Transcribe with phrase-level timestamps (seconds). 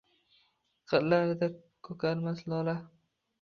[0.93, 1.49] Qirlarida
[1.89, 2.77] ko‘karmas lola.